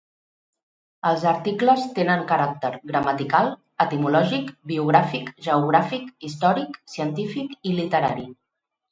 Els 1.07 1.23
articles 1.31 1.83
tenen 1.97 2.23
caràcter 2.31 2.71
gramatical, 2.91 3.49
etimològic, 3.85 4.49
biogràfic, 4.71 5.29
geogràfic, 5.49 6.07
històric, 6.29 6.79
científic 6.95 7.53
i 7.73 7.75
literari. 7.81 8.25